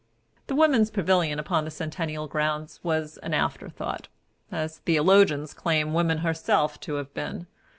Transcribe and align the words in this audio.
The 0.47 0.55
Woman's 0.55 0.89
Pavilion 0.89 1.37
upon 1.37 1.63
the 1.63 1.69
centennial 1.69 2.25
grounds 2.25 2.79
was 2.81 3.19
an 3.19 3.35
afterthought, 3.35 4.07
as 4.51 4.79
theologians 4.79 5.53
claim 5.53 5.93
woman 5.93 6.17
herself 6.25 6.79
to 6.79 6.95
have 6.95 7.13
been. 7.13 7.45